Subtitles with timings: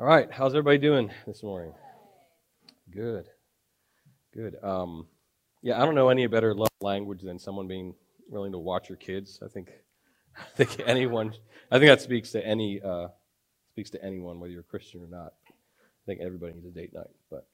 [0.00, 1.74] All right, how's everybody doing this morning?
[2.90, 3.26] Good,
[4.32, 4.56] good.
[4.62, 5.06] Um,
[5.60, 7.94] yeah, I don't know any better love language than someone being
[8.30, 9.40] willing to watch your kids.
[9.44, 9.70] I think,
[10.38, 11.34] I think anyone,
[11.70, 13.08] I think that speaks to any, uh,
[13.72, 15.34] speaks to anyone, whether you're a Christian or not.
[15.46, 17.10] I think everybody needs a date night.
[17.30, 17.46] But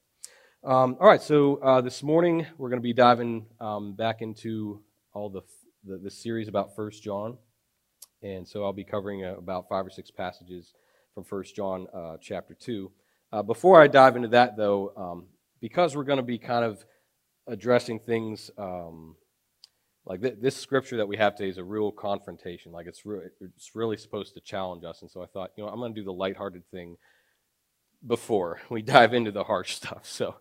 [0.63, 4.81] um, all right, so uh, this morning we're going to be diving um, back into
[5.11, 5.41] all the,
[5.83, 7.39] the the series about First John,
[8.23, 10.71] and so I'll be covering uh, about five or six passages
[11.17, 12.91] from First John uh, chapter 2.
[13.31, 15.25] Uh, before I dive into that, though, um,
[15.59, 16.85] because we're going to be kind of
[17.47, 19.15] addressing things um,
[20.05, 22.71] like th- this scripture that we have today is a real confrontation.
[22.71, 25.01] Like it's, re- it's really supposed to challenge us.
[25.01, 26.97] And so I thought, you know, I'm going to do the lighthearted thing
[28.05, 30.01] before we dive into the harsh stuff.
[30.03, 30.35] So,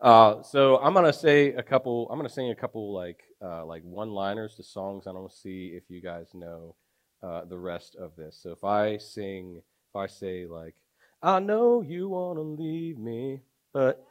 [0.00, 2.08] uh, so I'm going to say a couple.
[2.08, 5.08] I'm to sing a couple like uh, like one-liners to songs.
[5.08, 6.76] I don't see if you guys know
[7.20, 8.38] uh, the rest of this.
[8.40, 10.74] So if I sing if I say, like,
[11.22, 13.40] I know you want to leave me,
[13.72, 14.04] but.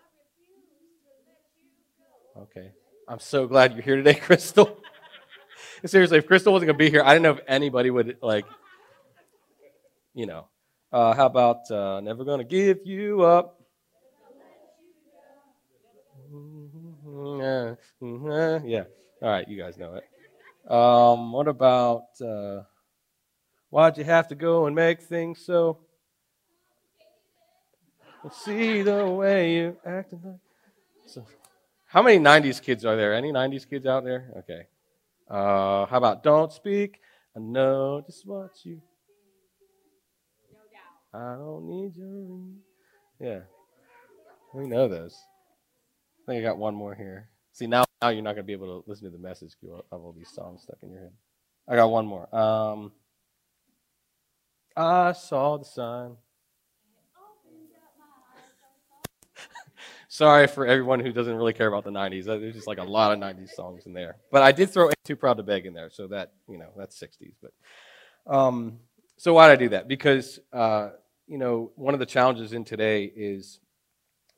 [2.38, 2.72] Okay.
[3.08, 4.78] I'm so glad you're here today, Crystal.
[5.86, 8.46] Seriously, if Crystal wasn't going to be here, I didn't know if anybody would, like,
[10.14, 10.48] you know.
[10.92, 13.62] Uh, how about uh, Never Gonna Give You Up?
[18.66, 18.84] Yeah.
[19.22, 20.72] All right, you guys know it.
[20.72, 22.06] Um, what about.
[22.20, 22.64] Uh,
[23.70, 25.80] Why'd you have to go and make things so?
[28.32, 30.36] See the way you acting like.
[31.08, 31.26] So,
[31.86, 33.14] how many 90s kids are there?
[33.14, 34.32] Any 90s kids out there?
[34.40, 34.68] Okay.
[35.30, 37.00] Uh, how about don't speak?
[37.36, 38.82] I know just what you.
[41.14, 42.40] I don't need your.
[43.20, 43.42] Yeah.
[44.54, 45.18] We know those.
[46.24, 47.30] I think I got one more here.
[47.54, 49.84] See, now, now you're not going to be able to listen to the message because
[49.92, 51.14] have all these songs stuck in your head.
[51.68, 52.34] I got one more.
[52.36, 52.92] Um,
[54.80, 56.16] I saw the sun.
[60.08, 62.24] Sorry for everyone who doesn't really care about the 90s.
[62.24, 64.16] There's just like a lot of 90s songs in there.
[64.32, 66.70] But I did throw Ain't Too Proud to Beg in there, so that, you know,
[66.78, 67.34] that's 60s.
[67.42, 67.52] But
[68.34, 68.80] um,
[69.18, 69.90] so why did I do that?
[69.90, 70.92] Because, uh,
[71.28, 73.60] you know, one of the challenges in today is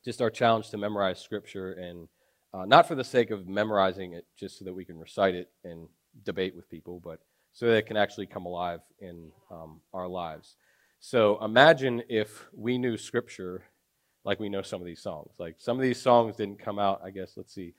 [0.04, 2.08] just our challenge to memorize Scripture, and
[2.52, 5.50] uh, not for the sake of memorizing it just so that we can recite it
[5.62, 5.88] and
[6.24, 7.20] debate with people, but
[7.52, 10.56] so that it can actually come alive in um, our lives.
[11.00, 13.62] So imagine if we knew Scripture
[14.24, 15.32] like we know some of these songs.
[15.38, 17.74] Like some of these songs didn't come out, I guess, let's see,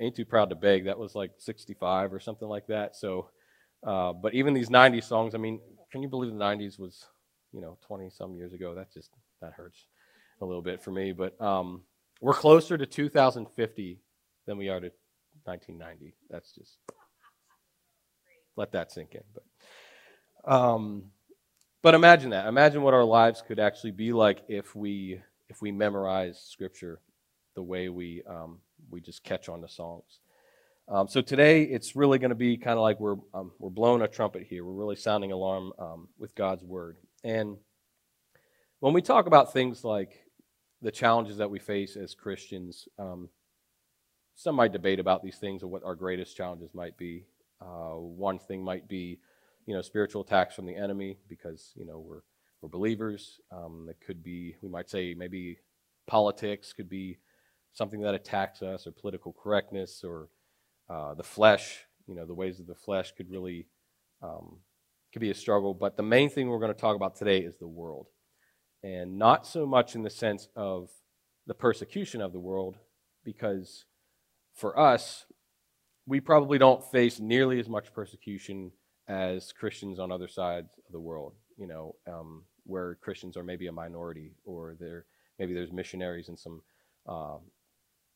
[0.00, 2.96] Ain't Too Proud to Beg, that was like 65 or something like that.
[2.96, 3.28] So,
[3.86, 5.60] uh, but even these 90s songs, I mean,
[5.90, 7.06] can you believe the 90s was,
[7.52, 8.74] you know, 20 some years ago?
[8.74, 9.10] That just,
[9.40, 9.86] that hurts
[10.40, 11.12] a little bit for me.
[11.12, 11.82] But um,
[12.20, 14.00] we're closer to 2050
[14.46, 14.90] than we are to
[15.44, 16.14] 1990.
[16.30, 16.78] That's just
[18.56, 19.22] let that sink in.
[19.34, 21.04] But, um,
[21.82, 22.46] but imagine that.
[22.46, 27.00] Imagine what our lives could actually be like if we if we memorize Scripture
[27.54, 28.58] the way we um,
[28.90, 30.20] we just catch on to songs.
[30.88, 34.02] Um, so today it's really going to be kind of like we're um, we're blowing
[34.02, 34.64] a trumpet here.
[34.64, 36.98] We're really sounding alarm um, with God's word.
[37.24, 37.56] And
[38.80, 40.26] when we talk about things like
[40.80, 43.28] the challenges that we face as Christians, um,
[44.34, 47.24] some might debate about these things or what our greatest challenges might be.
[47.62, 49.20] Uh, one thing might be,
[49.66, 52.22] you know, spiritual attacks from the enemy because you know we're
[52.60, 53.40] we're believers.
[53.50, 55.58] Um, it could be, we might say, maybe
[56.06, 57.18] politics could be
[57.72, 60.28] something that attacks us, or political correctness, or
[60.88, 61.84] uh, the flesh.
[62.06, 63.66] You know, the ways of the flesh could really
[64.22, 64.58] um,
[65.12, 65.74] could be a struggle.
[65.74, 68.08] But the main thing we're going to talk about today is the world,
[68.82, 70.90] and not so much in the sense of
[71.46, 72.78] the persecution of the world,
[73.24, 73.84] because
[74.54, 75.26] for us,
[76.06, 78.72] we probably don't face nearly as much persecution
[79.08, 81.34] as Christians on other sides of the world.
[81.56, 85.04] You know, um, where Christians are maybe a minority, or there
[85.38, 86.62] maybe there's missionaries in some,
[87.06, 87.40] um,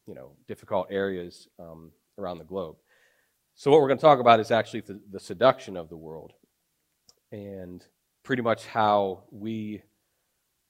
[0.06, 2.76] you know, difficult areas um, around the globe.
[3.54, 6.32] So what we're going to talk about is actually the, the seduction of the world,
[7.32, 7.84] and
[8.22, 9.82] pretty much how we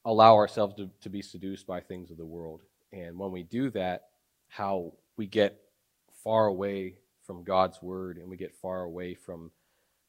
[0.04, 2.62] allow ourselves to, to be seduced by things of the world.
[2.92, 4.02] And when we do that,
[4.48, 5.58] how we get
[6.22, 9.50] far away from God's word and we get far away from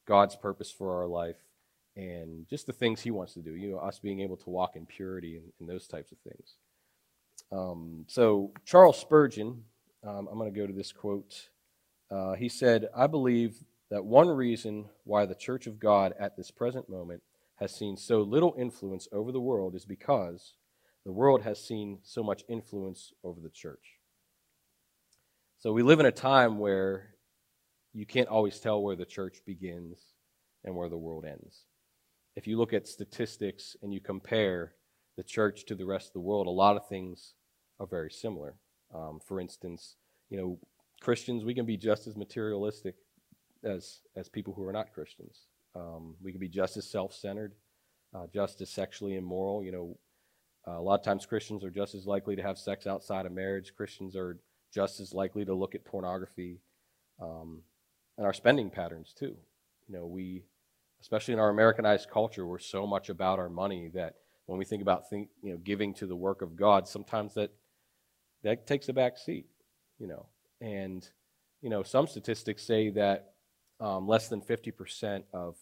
[0.07, 1.37] God's purpose for our life
[1.95, 3.55] and just the things He wants to do.
[3.55, 6.55] You know, us being able to walk in purity and, and those types of things.
[7.51, 9.63] Um, so, Charles Spurgeon,
[10.05, 11.49] um, I'm going to go to this quote.
[12.11, 16.51] Uh, he said, I believe that one reason why the Church of God at this
[16.51, 17.23] present moment
[17.55, 20.53] has seen so little influence over the world is because
[21.05, 23.96] the world has seen so much influence over the church.
[25.59, 27.15] So we live in a time where
[27.91, 29.97] you can't always tell where the church begins
[30.63, 31.65] and where the world ends.
[32.35, 34.73] If you look at statistics and you compare
[35.15, 37.33] the church to the rest of the world, a lot of things
[37.79, 38.53] are very similar.
[38.93, 39.95] Um, for instance,
[40.29, 40.59] you know,
[41.01, 42.93] Christians, we can be just as materialistic
[43.63, 45.47] as, as people who are not Christians.
[45.75, 47.53] Um, we can be just as self centered,
[48.13, 49.63] uh, just as sexually immoral.
[49.63, 49.97] You know,
[50.67, 53.31] uh, a lot of times Christians are just as likely to have sex outside of
[53.31, 53.73] marriage.
[53.75, 54.37] Christians are
[54.73, 56.59] just as likely to look at pornography
[57.21, 57.61] um,
[58.17, 59.35] and our spending patterns, too.
[59.87, 60.43] You know, we,
[61.01, 64.15] especially in our Americanized culture, we're so much about our money that
[64.47, 67.51] when we think about think, you know, giving to the work of God, sometimes that,
[68.43, 69.45] that takes a back seat,
[69.99, 70.25] you know.
[70.61, 71.07] And,
[71.61, 73.33] you know, some statistics say that
[73.79, 75.55] um, less than 50% of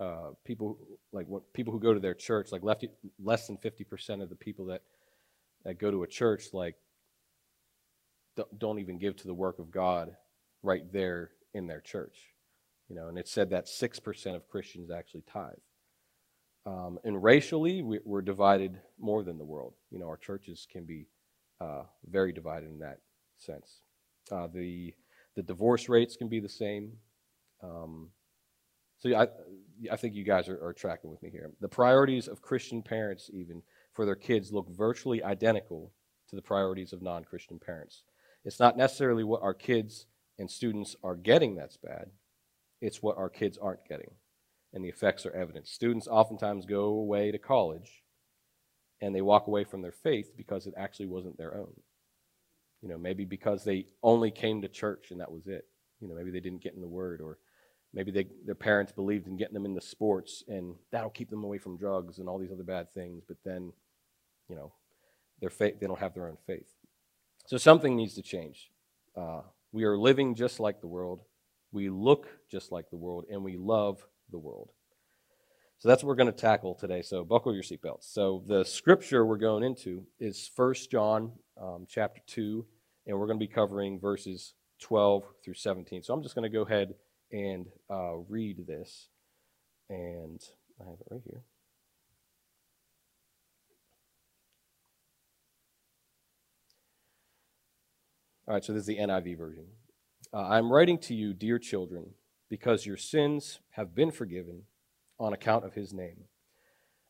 [0.00, 0.78] uh, people,
[1.12, 2.84] like what, people who go to their church, like left,
[3.22, 4.82] less than 50% of the people that,
[5.64, 6.74] that go to a church, like,
[8.58, 10.16] don't even give to the work of God
[10.62, 12.34] right there in their church.
[12.88, 15.54] You know, and it said that 6% of Christians actually tithe.
[16.66, 19.74] Um, and racially, we, are divided more than the world.
[19.90, 21.06] You know, our churches can be
[21.60, 23.00] uh, very divided in that
[23.38, 23.80] sense.
[24.30, 24.94] Uh, the
[25.34, 26.92] the divorce rates can be the same.
[27.62, 28.10] Um,
[28.98, 29.26] so I,
[29.90, 31.50] I think you guys are, are tracking with me here.
[31.60, 35.92] The priorities of Christian parents, even for their kids, look virtually identical
[36.28, 38.04] to the priorities of non-Christian parents.
[38.44, 40.06] It's not necessarily what our kids
[40.38, 42.10] and students are getting that's bad.
[42.80, 44.10] It's what our kids aren't getting
[44.74, 45.68] and the effects are evident.
[45.68, 48.02] Students oftentimes go away to college
[49.00, 51.72] and they walk away from their faith because it actually wasn't their own.
[52.82, 55.64] You know, maybe because they only came to church and that was it.
[56.00, 57.38] You know, maybe they didn't get in the Word, or
[57.94, 61.58] maybe they, their parents believed in getting them into sports and that'll keep them away
[61.58, 63.22] from drugs and all these other bad things.
[63.26, 63.72] But then,
[64.48, 64.72] you know,
[65.40, 66.68] their faith, they don't have their own faith.
[67.46, 68.70] So something needs to change.
[69.16, 69.42] Uh,
[69.72, 71.20] we are living just like the world.
[71.72, 74.70] We look just like the world, and we love the world.
[75.78, 77.02] So that's what we're going to tackle today.
[77.02, 78.04] So buckle your seatbelts.
[78.04, 82.64] So the scripture we're going into is 1 John um, chapter 2,
[83.06, 86.02] and we're going to be covering verses 12 through 17.
[86.02, 86.94] So I'm just going to go ahead
[87.30, 89.08] and uh, read this.
[89.90, 90.40] And
[90.80, 91.42] I have it right here.
[98.46, 99.64] All right, so this is the NIV version.
[100.32, 102.10] Uh, I'm writing to you, dear children
[102.54, 104.62] because your sins have been forgiven
[105.18, 106.24] on account of his name.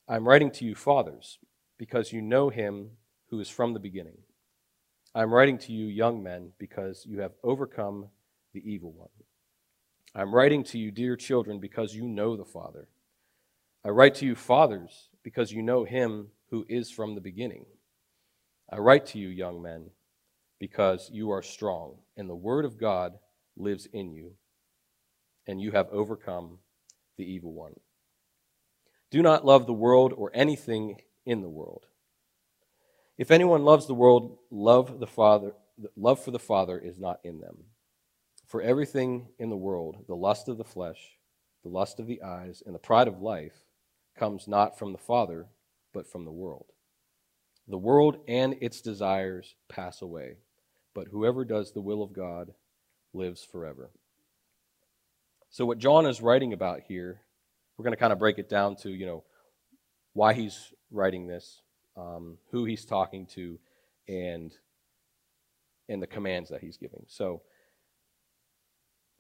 [0.08, 1.38] I'm writing to you, fathers,
[1.78, 2.92] because you know him
[3.28, 4.16] who is from the beginning.
[5.14, 8.08] I'm writing to you, young men, because you have overcome
[8.54, 9.10] the evil one.
[10.14, 12.88] I'm writing to you, dear children, because you know the Father.
[13.84, 17.66] I write to you, fathers, because you know him who is from the beginning.
[18.72, 19.90] I write to you, young men,
[20.64, 23.18] because you are strong, and the word of God
[23.54, 24.32] lives in you
[25.46, 26.56] and you have overcome
[27.18, 27.74] the evil one.
[29.10, 31.84] Do not love the world or anything in the world.
[33.18, 35.52] If anyone loves the world, love the Father,
[35.98, 37.64] love for the Father is not in them.
[38.46, 41.18] For everything in the world, the lust of the flesh,
[41.62, 43.66] the lust of the eyes, and the pride of life,
[44.18, 45.44] comes not from the Father,
[45.92, 46.72] but from the world.
[47.68, 50.38] The world and its desires pass away,
[50.94, 52.54] but whoever does the will of God
[53.12, 53.90] lives forever.
[55.50, 57.20] So, what John is writing about here,
[57.76, 59.24] we're going to kind of break it down to, you know,
[60.12, 61.62] why he's writing this,
[61.96, 63.58] um, who he's talking to,
[64.08, 64.52] and
[65.88, 67.04] and the commands that he's giving.
[67.08, 67.42] So,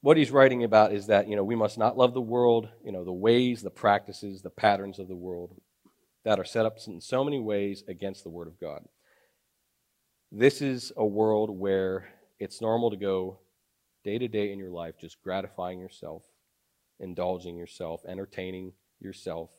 [0.00, 2.92] what he's writing about is that you know we must not love the world, you
[2.92, 5.54] know, the ways, the practices, the patterns of the world
[6.24, 8.84] that are set up in so many ways against the Word of God.
[10.36, 12.08] This is a world where
[12.40, 13.38] it's normal to go
[14.02, 16.24] day to day in your life, just gratifying yourself,
[16.98, 19.50] indulging yourself, entertaining yourself,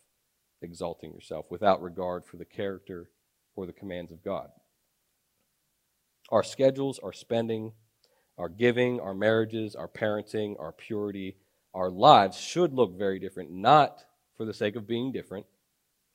[0.61, 3.09] exalting yourself without regard for the character
[3.55, 4.49] or the commands of God.
[6.29, 7.71] Our schedules, our spending,
[8.37, 11.37] our giving, our marriages, our parenting, our purity,
[11.73, 14.03] our lives should look very different, not
[14.35, 15.45] for the sake of being different,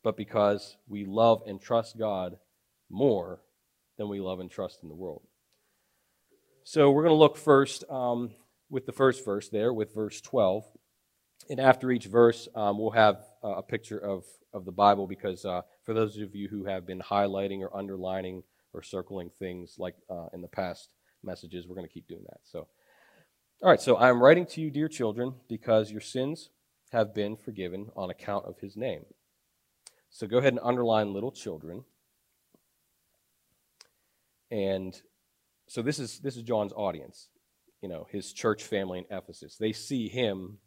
[0.04, 2.36] but because we love and trust God
[2.90, 3.40] more
[4.00, 5.20] than we love and trust in the world.
[6.64, 8.30] So we're going to look first um,
[8.70, 10.64] with the first verse there, with verse 12.
[11.50, 15.44] And after each verse, um, we'll have uh, a picture of, of the Bible because
[15.44, 18.42] uh, for those of you who have been highlighting or underlining
[18.72, 22.40] or circling things like uh, in the past messages, we're going to keep doing that.
[22.42, 22.68] So,
[23.62, 26.48] all right, so I'm writing to you, dear children, because your sins
[26.92, 29.04] have been forgiven on account of his name.
[30.08, 31.84] So go ahead and underline little children.
[34.50, 35.00] And
[35.68, 37.28] so this is this is John's audience,
[37.82, 39.56] you know, his church family in Ephesus.
[39.56, 40.58] They see him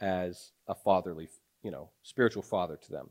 [0.00, 1.28] as a fatherly,
[1.62, 3.10] you know, spiritual father to them.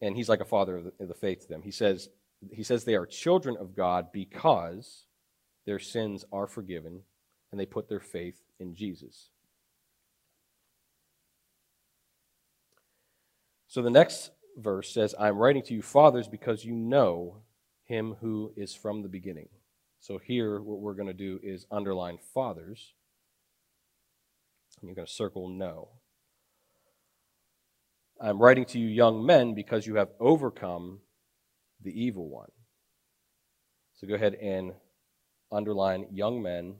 [0.00, 1.62] and he's like a father of the, of the faith to them.
[1.62, 2.10] He says,
[2.52, 5.06] he says they are children of God because
[5.66, 7.02] their sins are forgiven
[7.50, 9.30] and they put their faith in Jesus.
[13.68, 17.38] So the next verse says, I'm writing to you, fathers, because you know
[17.84, 19.48] him who is from the beginning.
[20.00, 22.94] So here, what we're going to do is underline fathers.
[24.80, 25.88] And you're going to circle know.
[28.20, 31.00] I'm writing to you, young men, because you have overcome
[31.82, 32.50] the evil one.
[33.94, 34.72] So go ahead and
[35.52, 36.76] underline young men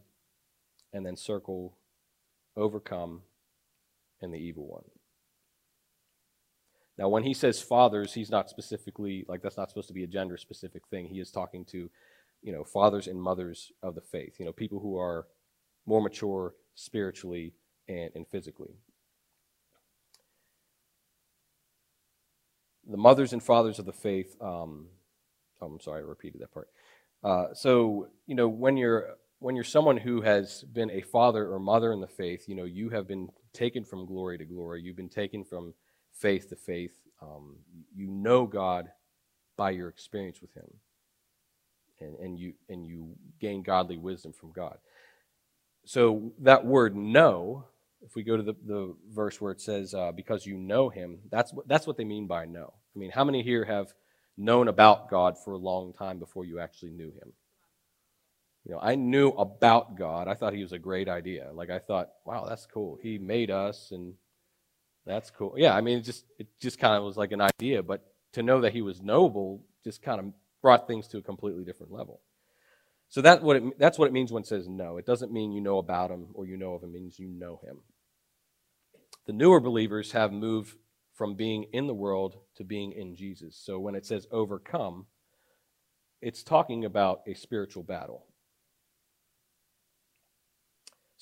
[0.93, 1.77] and then circle
[2.57, 3.23] overcome
[4.21, 4.85] and the evil one.
[6.97, 10.09] Now, when he says fathers, he's not specifically, like, that's not supposed to be a
[10.09, 11.07] gender specific thing.
[11.07, 11.91] He is talking to,
[12.43, 15.27] you know, fathers and mothers of the faith, you know, people who are
[15.87, 17.53] more mature spiritually
[17.89, 18.75] and, and physically.
[22.89, 24.87] The mothers and fathers of the faith, um,
[25.61, 26.69] oh, I'm sorry, I repeated that part.
[27.25, 31.59] Uh, so, you know, when you're when you're someone who has been a father or
[31.59, 34.81] mother in the faith, you know, you have been taken from glory to glory.
[34.83, 35.75] You've been taken from
[36.15, 36.95] faith to faith.
[37.23, 37.57] Um,
[37.95, 38.91] you know God
[39.57, 40.69] by your experience with Him,
[42.01, 44.79] and, and you and you gain godly wisdom from God.
[45.85, 47.65] So that word "know,"
[48.03, 51.21] if we go to the, the verse where it says uh, "because you know Him,"
[51.31, 52.73] that's what that's what they mean by know.
[52.95, 53.93] I mean, how many here have
[54.37, 57.33] known about God for a long time before you actually knew Him?
[58.65, 60.27] You know, I knew about God.
[60.27, 61.51] I thought He was a great idea.
[61.53, 62.99] Like I thought, wow, that's cool.
[63.03, 64.15] He made us and
[65.07, 65.55] that's cool.
[65.57, 68.43] Yeah, I mean, it just it just kind of was like an idea, but to
[68.43, 70.27] know that he was noble just kind of
[70.63, 72.21] brought things to a completely different level.
[73.09, 74.97] So that what it, that's what it means when it says know.
[74.97, 76.91] It doesn't mean you know about him or you know of him.
[76.95, 77.79] It means you know him.
[79.27, 80.77] The newer believers have moved
[81.15, 83.57] from being in the world to being in Jesus.
[83.57, 85.07] So when it says overcome,
[86.21, 88.27] it's talking about a spiritual battle.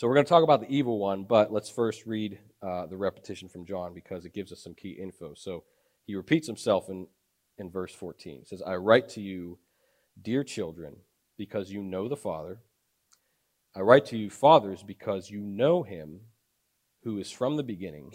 [0.02, 2.97] So we're going to talk about the evil one, but let's first read uh, the
[2.97, 5.35] repetition from John because it gives us some key info.
[5.37, 5.62] So
[6.06, 7.06] he repeats himself in,
[7.56, 8.40] in verse 14.
[8.40, 9.61] He says, I write to you,
[10.21, 10.97] dear children,
[11.38, 12.59] because you know the Father.
[13.76, 16.23] I write to you, fathers, because you know him
[17.04, 18.11] who is from the beginning.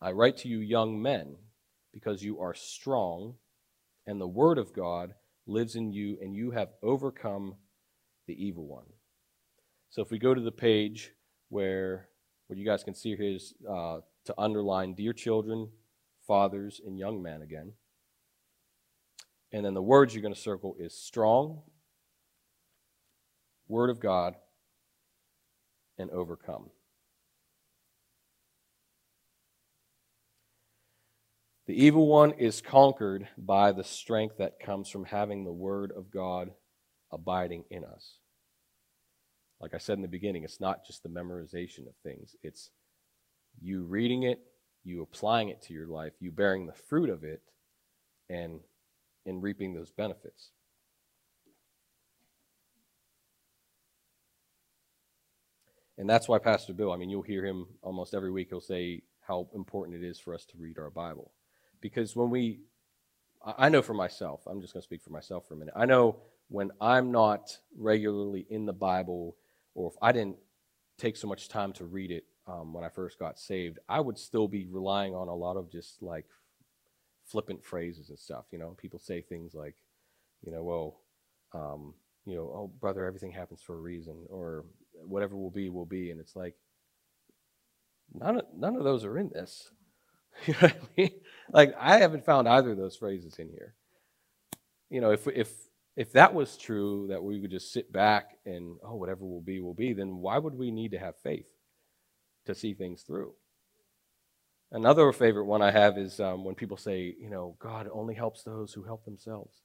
[0.00, 1.36] I write to you, young men,
[1.92, 3.34] because you are strong,
[4.06, 5.12] and the word of God
[5.46, 7.56] lives in you, and you have overcome
[8.26, 8.86] the evil one.
[9.90, 11.12] So if we go to the page
[11.48, 12.08] where
[12.46, 15.68] what you guys can see here is uh, to underline dear children,
[16.26, 17.72] fathers, and young men again.
[19.52, 21.62] And then the words you're going to circle is strong,
[23.66, 24.34] word of God,
[25.98, 26.70] and overcome.
[31.66, 36.10] The evil one is conquered by the strength that comes from having the word of
[36.10, 36.50] God
[37.12, 38.16] abiding in us.
[39.60, 42.70] Like I said in the beginning, it's not just the memorization of things, it's
[43.60, 44.40] you reading it,
[44.84, 47.42] you applying it to your life, you bearing the fruit of it,
[48.30, 48.60] and,
[49.26, 50.50] and reaping those benefits.
[55.98, 59.02] And that's why Pastor Bill, I mean, you'll hear him almost every week, he'll say
[59.20, 61.32] how important it is for us to read our Bible.
[61.80, 62.60] Because when we,
[63.44, 65.74] I know for myself, I'm just going to speak for myself for a minute.
[65.76, 66.16] I know
[66.48, 69.36] when I'm not regularly in the Bible,
[69.78, 70.38] or if I didn't
[70.98, 74.18] take so much time to read it um, when I first got saved, I would
[74.18, 76.26] still be relying on a lot of just like
[77.24, 78.46] flippant phrases and stuff.
[78.50, 79.76] You know, people say things like,
[80.44, 81.00] you know, well,
[81.54, 81.94] um,
[82.26, 86.10] you know, oh, brother, everything happens for a reason, or whatever will be, will be.
[86.10, 86.56] And it's like,
[88.12, 89.70] none of, none of those are in this.
[90.46, 91.10] you know what I mean?
[91.52, 93.74] Like, I haven't found either of those phrases in here.
[94.90, 95.52] You know, if, if
[95.98, 99.58] if that was true, that we would just sit back and, oh, whatever will be,
[99.58, 101.48] will be, then why would we need to have faith
[102.46, 103.32] to see things through?
[104.70, 108.44] Another favorite one I have is um, when people say, you know, God only helps
[108.44, 109.56] those who help themselves.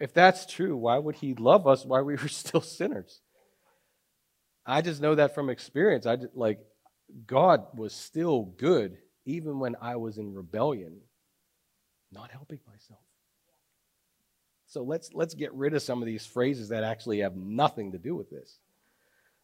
[0.00, 3.20] If that's true, why would He love us while we were still sinners?
[4.66, 6.06] I just know that from experience.
[6.06, 6.58] I just, like
[7.24, 11.02] God was still good even when I was in rebellion,
[12.10, 12.98] not helping myself.
[14.68, 17.98] So let's let's get rid of some of these phrases that actually have nothing to
[17.98, 18.58] do with this.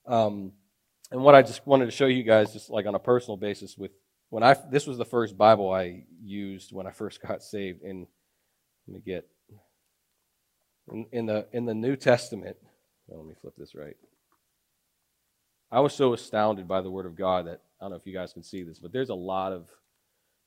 [0.07, 0.53] Um,
[1.11, 3.77] and what I just wanted to show you guys, just like on a personal basis,
[3.77, 3.93] with
[4.29, 7.83] when I this was the first Bible I used when I first got saved.
[7.83, 8.07] And
[8.87, 9.27] let me get
[10.93, 12.57] in, in the in the New Testament.
[13.07, 13.97] Well, let me flip this right.
[15.71, 18.13] I was so astounded by the Word of God that I don't know if you
[18.15, 19.69] guys can see this, but there's a lot of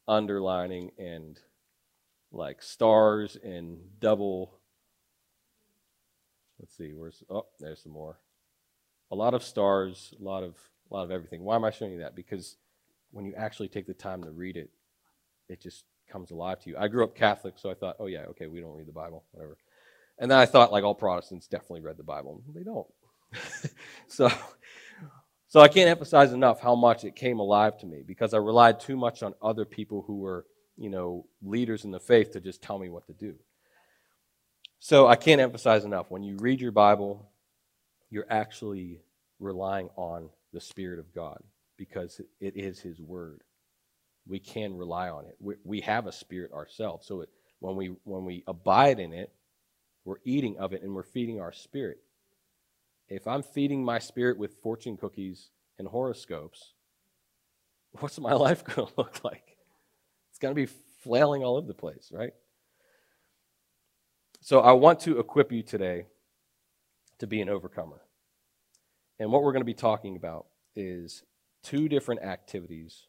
[0.07, 1.39] underlining and
[2.31, 4.53] like stars and double.
[6.59, 8.19] Let's see, where's oh, there's some more.
[9.11, 10.55] A lot of stars, a lot of
[10.89, 11.43] a lot of everything.
[11.43, 12.15] Why am I showing you that?
[12.15, 12.57] Because
[13.11, 14.69] when you actually take the time to read it,
[15.49, 16.77] it just comes alive to you.
[16.77, 19.23] I grew up Catholic, so I thought, oh yeah, okay, we don't read the Bible,
[19.31, 19.57] whatever.
[20.19, 22.41] And then I thought, like all Protestants definitely read the Bible.
[22.53, 22.87] They don't.
[24.07, 24.29] so,
[25.47, 28.79] so I can't emphasize enough how much it came alive to me because I relied
[28.79, 30.45] too much on other people who were,
[30.77, 33.35] you know, leaders in the faith to just tell me what to do.
[34.79, 36.09] So I can't emphasize enough.
[36.09, 37.29] When you read your Bible,
[38.09, 39.01] you're actually
[39.39, 41.41] relying on the Spirit of God
[41.77, 43.41] because it is His Word.
[44.27, 45.35] We can rely on it.
[45.39, 47.07] We, we have a spirit ourselves.
[47.07, 47.29] So it,
[47.59, 49.31] when, we, when we abide in it,
[50.05, 51.99] we're eating of it and we're feeding our spirit.
[53.09, 56.73] If I'm feeding my spirit with fortune cookies and horoscopes,
[57.99, 59.57] what's my life going to look like?
[60.29, 60.71] It's going to be
[61.03, 62.33] flailing all over the place, right?
[64.47, 66.05] So I want to equip you today
[67.19, 67.99] to be an overcomer.
[69.19, 71.23] And what we're going to be talking about is
[71.63, 73.07] two different activities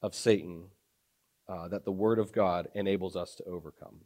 [0.00, 0.68] of Satan
[1.46, 3.96] uh, that the Word of God enables us to overcome.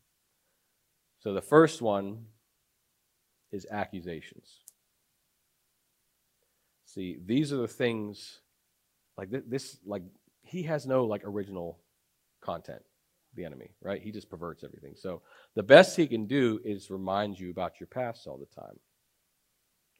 [1.20, 2.24] So the first one
[3.52, 4.50] is accusations.
[6.84, 8.40] See, these are the things
[9.16, 10.02] like this, like
[10.42, 11.78] he has no like original
[12.40, 12.82] content,
[13.34, 14.02] the enemy, right?
[14.02, 14.94] He just perverts everything.
[14.96, 15.22] So
[15.54, 18.78] the best he can do is remind you about your past all the time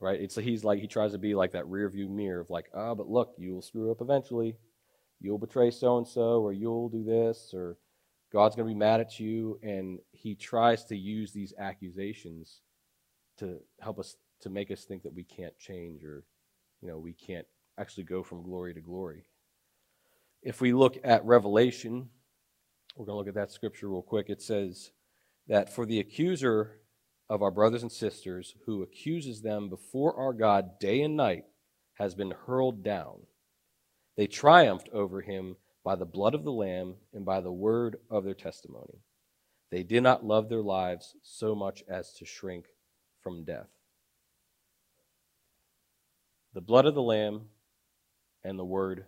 [0.00, 0.20] right?
[0.20, 2.90] It's he's like he tries to be like that rear view mirror of like, ah,
[2.90, 4.56] oh, but look, you will screw up eventually.
[5.20, 7.76] You'll betray so and so, or you'll do this, or
[8.32, 12.62] God's going to be mad at you, and he tries to use these accusations
[13.38, 16.24] to help us to make us think that we can't change, or
[16.80, 17.46] you know, we can't
[17.78, 19.24] actually go from glory to glory.
[20.42, 22.08] If we look at Revelation,
[22.96, 24.28] we're going to look at that scripture real quick.
[24.28, 24.90] It says
[25.48, 26.80] that for the accuser
[27.28, 31.44] of our brothers and sisters who accuses them before our God day and night
[31.94, 33.20] has been hurled down.
[34.16, 38.24] They triumphed over him by the blood of the Lamb and by the word of
[38.24, 38.98] their testimony.
[39.70, 42.66] They did not love their lives so much as to shrink
[43.22, 43.68] from death.
[46.52, 47.42] The blood of the Lamb
[48.42, 49.04] and the word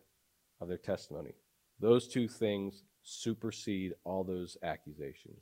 [0.61, 1.35] of their testimony.
[1.81, 5.41] Those two things supersede all those accusations.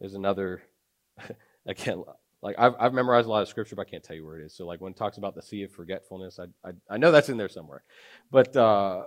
[0.00, 0.62] There's another,
[1.66, 2.02] again,
[2.42, 4.44] like I've, I've memorized a lot of scripture, but I can't tell you where it
[4.44, 4.54] is.
[4.54, 7.28] So like when it talks about the sea of forgetfulness, I, I, I know that's
[7.28, 7.84] in there somewhere.
[8.30, 9.04] But uh,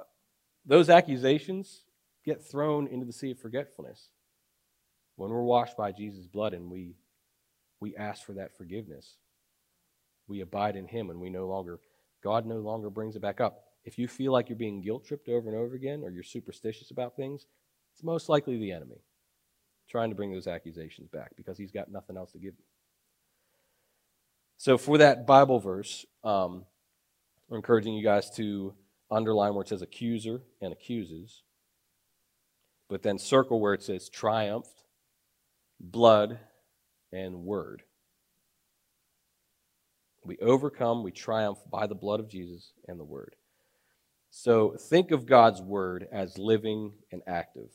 [0.65, 1.83] those accusations
[2.25, 4.09] get thrown into the sea of forgetfulness
[5.17, 6.95] when we're washed by Jesus' blood and we
[7.79, 9.17] we ask for that forgiveness.
[10.27, 11.79] We abide in Him and we no longer,
[12.23, 13.64] God no longer brings it back up.
[13.85, 16.91] If you feel like you're being guilt tripped over and over again or you're superstitious
[16.91, 17.45] about things,
[17.93, 19.01] it's most likely the enemy
[19.87, 22.65] trying to bring those accusations back because he's got nothing else to give you.
[24.57, 26.65] So, for that Bible verse, um,
[27.47, 28.73] we're encouraging you guys to
[29.11, 31.43] underline where it says accuser and accuses,
[32.89, 34.83] but then circle where it says triumphed,
[35.79, 36.39] blood,
[37.11, 37.83] and word.
[40.23, 43.35] We overcome, we triumph by the blood of Jesus and the word.
[44.37, 47.69] So think of God's word as living and active.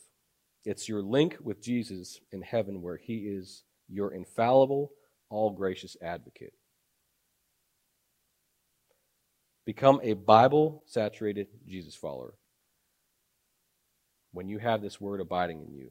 [0.67, 4.93] It's your link with Jesus in heaven where he is your infallible,
[5.31, 6.53] all gracious advocate.
[9.65, 12.35] Become a Bible saturated Jesus follower.
[14.33, 15.89] When you have this word abiding in you,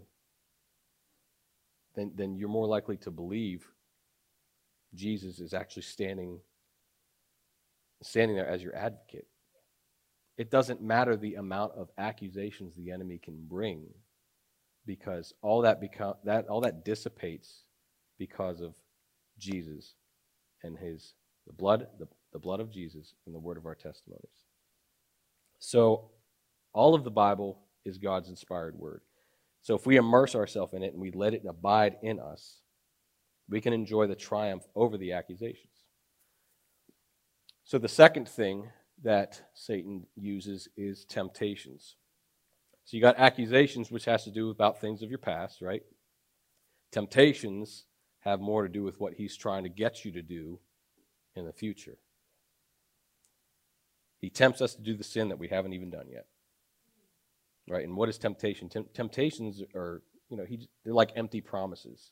[1.95, 3.65] then, then you're more likely to believe
[4.93, 6.39] Jesus is actually standing,
[8.03, 9.25] standing there as your advocate.
[10.39, 13.87] It doesn't matter the amount of accusations the enemy can bring
[14.85, 17.63] because all that become that all that dissipates
[18.17, 18.73] because of
[19.37, 19.95] Jesus
[20.63, 21.13] and his
[21.45, 24.45] the blood the, the blood of Jesus and the word of our testimonies.
[25.59, 26.09] So
[26.71, 29.01] all of the Bible is God's inspired word.
[29.61, 32.61] So if we immerse ourselves in it and we let it abide in us,
[33.49, 35.73] we can enjoy the triumph over the accusations.
[37.65, 38.69] So the second thing
[39.03, 41.95] that Satan uses is temptations.
[42.85, 45.83] So you got accusations, which has to do about things of your past, right?
[46.91, 47.85] Temptations
[48.21, 50.59] have more to do with what he's trying to get you to do
[51.35, 51.97] in the future.
[54.19, 56.25] He tempts us to do the sin that we haven't even done yet.
[57.69, 57.85] Right?
[57.85, 58.69] And what is temptation?
[58.93, 62.11] temptations are, you know, he, they're like empty promises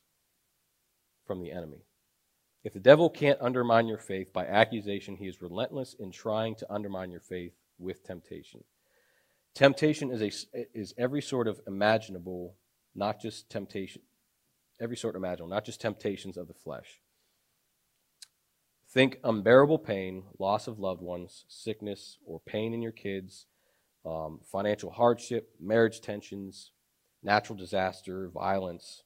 [1.26, 1.87] from the enemy.
[2.63, 6.74] If the devil can't undermine your faith by accusation, he is relentless in trying to
[6.74, 8.63] undermine your faith with temptation.
[9.54, 12.56] Temptation is, a, is every sort of imaginable,
[12.93, 14.02] not just temptation,
[14.82, 17.02] every sort of imaginable, not just temptations of the flesh.
[18.89, 23.46] Think unbearable pain, loss of loved ones, sickness, or pain in your kids,
[24.06, 26.72] um, financial hardship, marriage tensions,
[27.22, 29.04] natural disaster, violence.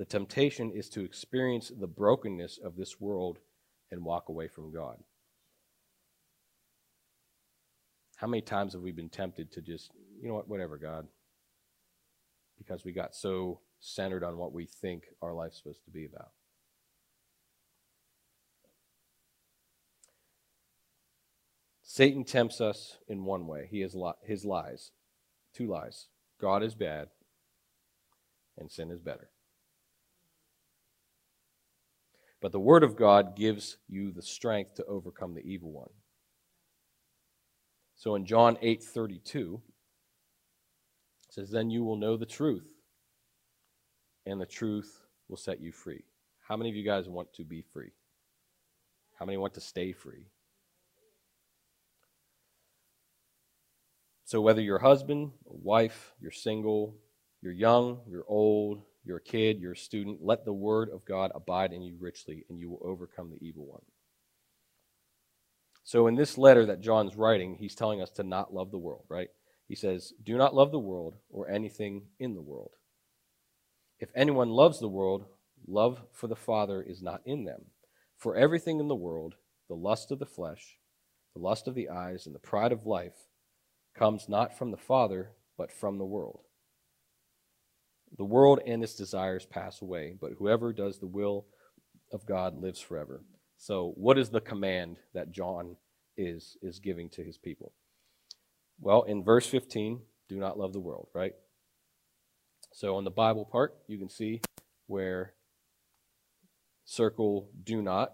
[0.00, 3.38] The temptation is to experience the brokenness of this world
[3.90, 4.96] and walk away from God.
[8.16, 11.06] How many times have we been tempted to just, you know what, whatever, God?
[12.56, 16.30] Because we got so centered on what we think our life's supposed to be about.
[21.82, 23.68] Satan tempts us in one way.
[23.70, 24.92] He has li- his lies,
[25.52, 26.06] two lies.
[26.40, 27.08] God is bad,
[28.56, 29.28] and sin is better.
[32.40, 35.90] But the Word of God gives you the strength to overcome the evil one.
[37.96, 39.60] So in John 8 32,
[41.28, 42.66] it says, Then you will know the truth,
[44.24, 46.04] and the truth will set you free.
[46.40, 47.92] How many of you guys want to be free?
[49.18, 50.24] How many want to stay free?
[54.24, 56.96] So, whether you're husband, wife, you're single,
[57.42, 61.32] you're young, you're old, you're a kid, you're a student, let the word of God
[61.34, 63.82] abide in you richly, and you will overcome the evil one.
[65.84, 69.04] So, in this letter that John's writing, he's telling us to not love the world,
[69.08, 69.28] right?
[69.66, 72.72] He says, Do not love the world or anything in the world.
[73.98, 75.24] If anyone loves the world,
[75.66, 77.66] love for the Father is not in them.
[78.16, 79.34] For everything in the world,
[79.68, 80.78] the lust of the flesh,
[81.34, 83.28] the lust of the eyes, and the pride of life,
[83.94, 86.40] comes not from the Father, but from the world.
[88.18, 91.46] The world and its desires pass away, but whoever does the will
[92.12, 93.22] of God lives forever.
[93.56, 95.76] So, what is the command that John
[96.16, 97.72] is, is giving to his people?
[98.80, 101.34] Well, in verse 15, do not love the world, right?
[102.72, 104.40] So, on the Bible part, you can see
[104.86, 105.34] where
[106.84, 108.12] circle do not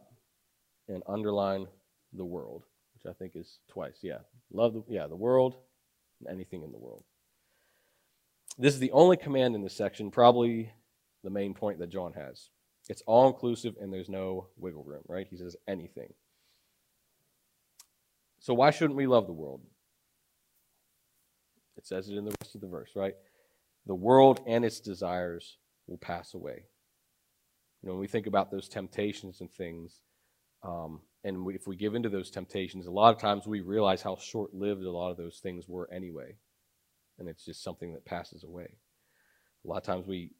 [0.88, 1.66] and underline
[2.12, 3.98] the world, which I think is twice.
[4.02, 4.18] Yeah.
[4.52, 5.56] Love the, yeah, the world
[6.20, 7.04] and anything in the world.
[8.58, 10.72] This is the only command in this section, probably
[11.22, 12.48] the main point that John has.
[12.88, 15.26] It's all inclusive and there's no wiggle room, right?
[15.28, 16.14] He says anything.
[18.38, 19.60] So why shouldn't we love the world?
[21.76, 23.14] It says it in the rest of the verse, right?
[23.86, 26.64] The world and its desires will pass away.
[27.82, 30.00] You know, when we think about those temptations and things,
[30.62, 34.00] um, and we, if we give into those temptations, a lot of times we realize
[34.00, 36.36] how short lived a lot of those things were anyway.
[37.18, 38.76] And it's just something that passes away.
[39.64, 40.32] A lot of times we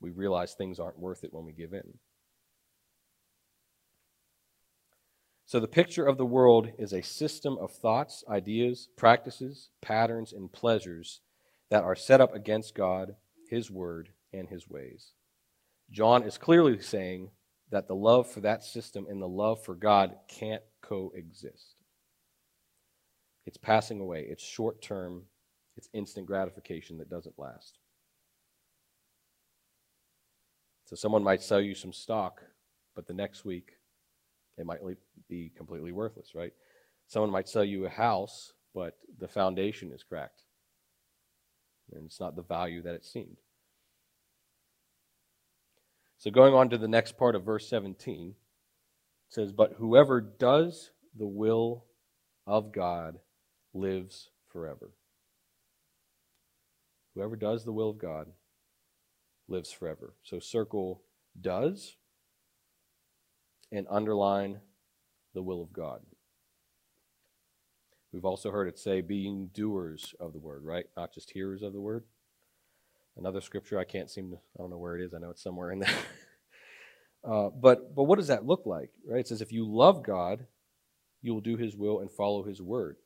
[0.00, 1.94] we realize things aren't worth it when we give in.
[5.46, 10.52] So, the picture of the world is a system of thoughts, ideas, practices, patterns, and
[10.52, 11.20] pleasures
[11.70, 13.14] that are set up against God,
[13.48, 15.12] His Word, and His ways.
[15.90, 17.30] John is clearly saying
[17.70, 21.76] that the love for that system and the love for God can't coexist.
[23.46, 25.24] It's passing away, it's short term,
[25.84, 27.78] it's instant gratification that doesn't last.
[30.86, 32.42] So someone might sell you some stock,
[32.94, 33.72] but the next week
[34.56, 34.80] it might
[35.28, 36.52] be completely worthless, right?
[37.06, 40.42] Someone might sell you a house, but the foundation is cracked.
[41.92, 43.36] And it's not the value that it seemed.
[46.16, 48.34] So going on to the next part of verse 17, it
[49.28, 51.84] says, But whoever does the will
[52.46, 53.18] of God
[53.74, 54.92] lives forever.
[57.14, 58.28] Whoever does the will of God
[59.48, 60.14] lives forever.
[60.22, 61.02] So circle
[61.40, 61.96] does
[63.70, 64.60] and underline
[65.34, 66.00] the will of God.
[68.12, 70.86] We've also heard it say being doers of the word, right?
[70.96, 72.04] Not just hearers of the word.
[73.16, 75.14] Another scripture I can't seem to, I don't know where it is.
[75.14, 75.90] I know it's somewhere in there.
[77.28, 79.20] uh, but, but what does that look like, right?
[79.20, 80.46] It says if you love God,
[81.22, 82.96] you will do his will and follow his word.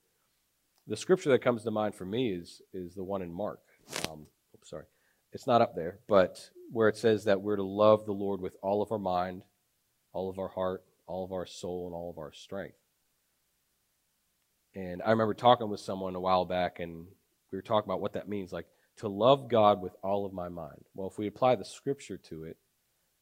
[0.86, 3.60] The scripture that comes to mind for me is, is the one in Mark.
[4.08, 4.84] Um, oops, sorry.
[5.32, 8.56] It's not up there, but where it says that we're to love the Lord with
[8.62, 9.42] all of our mind,
[10.12, 12.76] all of our heart, all of our soul, and all of our strength.
[14.74, 17.06] And I remember talking with someone a while back, and
[17.50, 18.66] we were talking about what that means like
[18.98, 20.84] to love God with all of my mind.
[20.94, 22.56] Well, if we apply the scripture to it,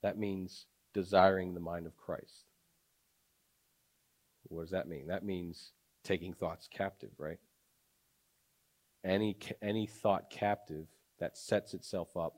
[0.02, 2.44] that means desiring the mind of Christ.
[4.48, 5.08] What does that mean?
[5.08, 5.72] That means
[6.04, 7.38] taking thoughts captive, right?
[9.06, 10.86] Any, any thought captive
[11.20, 12.34] that sets itself up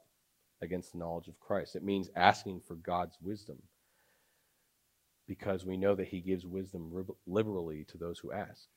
[0.61, 1.77] against the knowledge of Christ.
[1.77, 3.59] It means asking for God's wisdom
[5.27, 6.93] because we know that He gives wisdom
[7.27, 8.69] liberally to those who ask.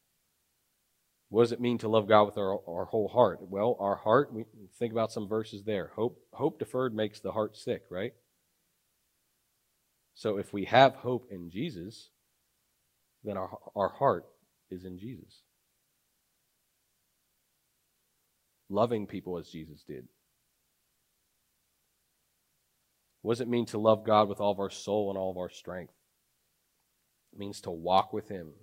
[1.30, 3.40] What does it mean to love God with our, our whole heart?
[3.42, 4.44] Well, our heart, we
[4.78, 5.92] think about some verses there.
[5.96, 8.14] Hope, hope deferred makes the heart sick, right?
[10.14, 12.10] So if we have hope in Jesus,
[13.24, 14.26] then our, our heart
[14.70, 15.42] is in Jesus.
[18.72, 20.08] Loving people as Jesus did.
[23.22, 25.38] What does it mean to love God with all of our soul and all of
[25.38, 25.94] our strength?
[27.34, 28.54] It means to walk with Him,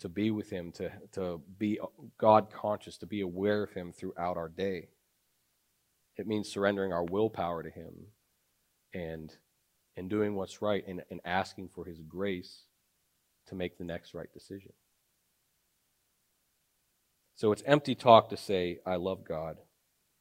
[0.00, 1.80] to be with Him, to, to be
[2.18, 4.88] God conscious, to be aware of Him throughout our day.
[6.18, 7.94] It means surrendering our willpower to Him
[8.92, 9.34] and,
[9.96, 12.64] and doing what's right and, and asking for His grace
[13.46, 14.72] to make the next right decision.
[17.40, 19.56] So it's empty talk to say, I love God,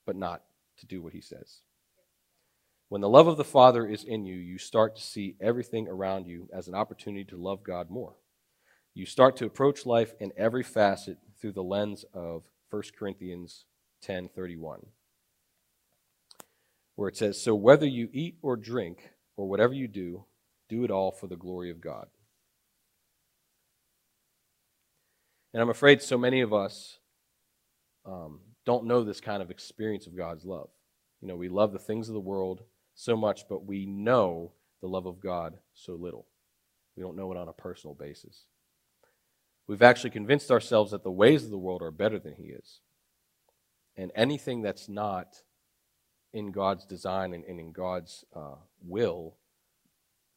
[0.05, 0.41] but not
[0.77, 1.59] to do what He says.
[2.87, 6.27] When the love of the Father is in you, you start to see everything around
[6.27, 8.15] you as an opportunity to love God more.
[8.93, 13.65] You start to approach life in every facet through the lens of 1 Corinthians
[14.01, 14.85] 10:31,
[16.95, 20.23] where it says, "So whether you eat or drink or whatever you do,
[20.69, 22.09] do it all for the glory of God."
[25.51, 26.99] And I'm afraid so many of us
[28.09, 30.69] um, don't know this kind of experience of God's love.
[31.21, 32.63] You know, we love the things of the world
[32.95, 36.27] so much, but we know the love of God so little.
[36.95, 38.45] We don't know it on a personal basis.
[39.67, 42.79] We've actually convinced ourselves that the ways of the world are better than He is.
[43.95, 45.43] And anything that's not
[46.33, 49.35] in God's design and, and in God's uh, will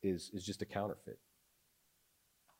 [0.02, 1.18] is, is just a counterfeit.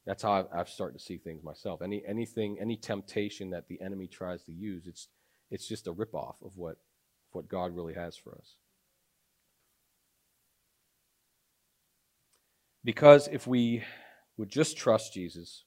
[0.06, 1.80] That's how I've, started to see things myself.
[1.80, 5.08] Any anything, any temptation that the enemy tries to use, it's
[5.50, 6.76] it's just a ripoff of what
[7.30, 8.56] what God really has for us.
[12.84, 13.84] Because if we
[14.36, 15.64] would just trust Jesus,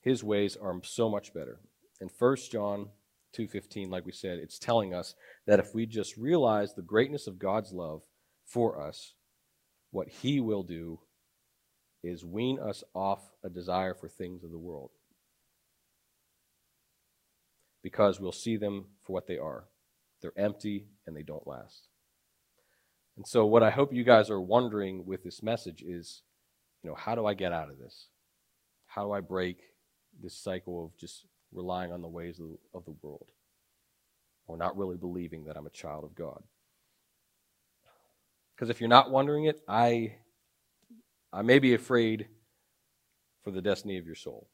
[0.00, 1.58] his ways are so much better.
[2.00, 2.90] In 1 John
[3.36, 7.40] 2:15, like we said, it's telling us that if we just realize the greatness of
[7.40, 8.02] God's love
[8.44, 9.14] for us,
[9.90, 11.00] what he will do
[12.06, 14.90] is wean us off a desire for things of the world.
[17.82, 19.64] Because we'll see them for what they are.
[20.22, 21.88] They're empty and they don't last.
[23.16, 26.22] And so, what I hope you guys are wondering with this message is
[26.86, 28.06] you know, how do I get out of this?
[28.86, 29.58] How do I break
[30.22, 33.26] this cycle of just relying on the ways of the, of the world
[34.46, 36.42] or not really believing that I'm a child of God?
[38.54, 40.14] Because if you're not wondering it, I,
[41.36, 42.28] I may be afraid
[43.44, 44.48] for the destiny of your soul.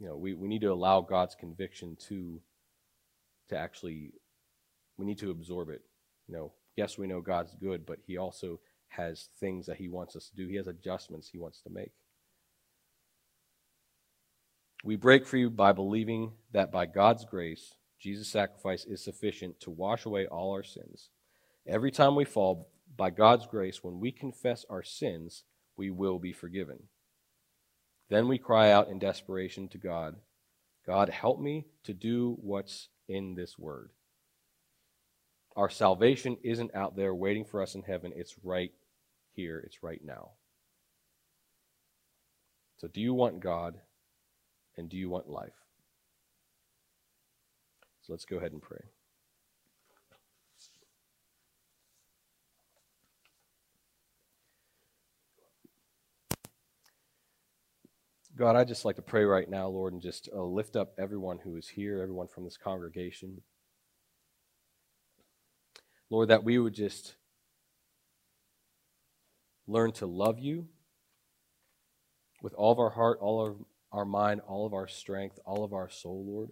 [0.00, 2.40] You know, we, we need to allow God's conviction to,
[3.48, 4.14] to actually,
[4.96, 5.82] we need to absorb it.
[6.26, 10.16] You know, yes, we know God's good, but He also has things that he wants
[10.16, 11.92] us to do, he has adjustments he wants to make.
[14.84, 20.04] We break free by believing that by God's grace, Jesus' sacrifice is sufficient to wash
[20.04, 21.10] away all our sins.
[21.66, 25.44] Every time we fall, by God's grace, when we confess our sins,
[25.76, 26.84] we will be forgiven.
[28.08, 30.16] Then we cry out in desperation to God
[30.86, 33.90] God, help me to do what's in this word.
[35.56, 38.72] Our salvation isn't out there waiting for us in heaven, it's right
[39.32, 40.30] here, it's right now.
[42.78, 43.78] So, do you want God
[44.76, 45.54] and do you want life?
[48.02, 48.84] So, let's go ahead and pray.
[58.36, 61.38] God, I just like to pray right now, Lord, and just uh, lift up everyone
[61.38, 63.40] who is here, everyone from this congregation.
[66.10, 67.14] Lord, that we would just
[69.66, 70.66] learn to love you
[72.42, 73.56] with all of our heart, all of
[73.90, 76.50] our mind, all of our strength, all of our soul, Lord.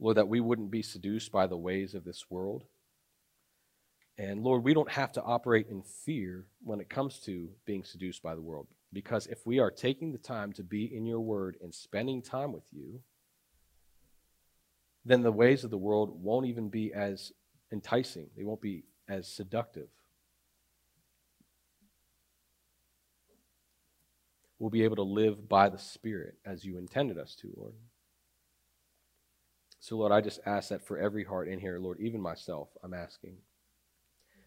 [0.00, 2.64] Lord, that we wouldn't be seduced by the ways of this world.
[4.16, 8.22] And Lord, we don't have to operate in fear when it comes to being seduced
[8.22, 8.66] by the world.
[8.92, 12.52] Because if we are taking the time to be in your word and spending time
[12.52, 13.00] with you,
[15.04, 17.32] then the ways of the world won't even be as
[17.72, 19.88] enticing, they won't be as seductive.
[24.58, 27.74] We'll be able to live by the Spirit as you intended us to, Lord.
[29.80, 32.94] So, Lord, I just ask that for every heart in here, Lord, even myself, I'm
[32.94, 33.38] asking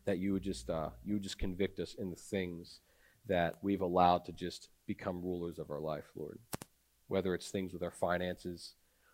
[0.06, 2.80] that you would just uh, you would just convict us in the things
[3.28, 6.40] that we've allowed to just become rulers of our life, Lord.
[7.08, 8.74] Whether it's things with our finances,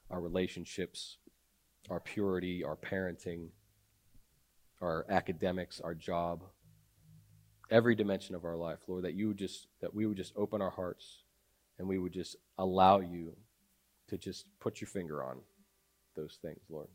[0.09, 1.17] our relationships,
[1.89, 3.49] our purity, our parenting,
[4.81, 6.43] our academics, our job,
[7.69, 10.61] every dimension of our life, Lord, that you would just that we would just open
[10.61, 11.23] our hearts
[11.79, 13.35] and we would just allow you
[14.09, 15.37] to just put your finger on
[16.15, 16.89] those things, Lord.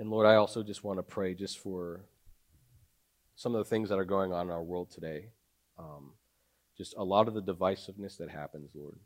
[0.00, 2.06] And Lord, I also just want to pray just for
[3.36, 5.26] some of the things that are going on in our world today.
[5.78, 6.12] Um,
[6.78, 8.98] just a lot of the divisiveness that happens, Lord.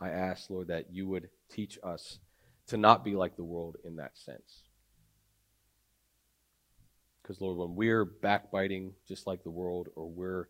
[0.00, 2.20] I ask, Lord, that you would teach us
[2.68, 4.62] to not be like the world in that sense.
[7.20, 10.48] Because, Lord, when we're backbiting just like the world, or we're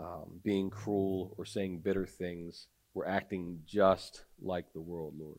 [0.00, 5.38] um, being cruel or saying bitter things, we're acting just like the world, Lord.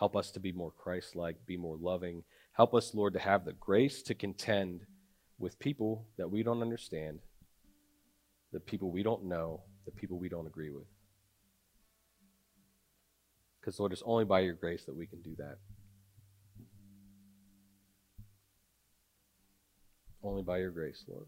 [0.00, 2.24] Help us to be more Christ like, be more loving.
[2.52, 4.80] Help us, Lord, to have the grace to contend
[5.38, 7.18] with people that we don't understand,
[8.50, 10.86] the people we don't know, the people we don't agree with.
[13.60, 15.58] Because, Lord, it's only by your grace that we can do that.
[20.22, 21.26] Only by your grace, Lord.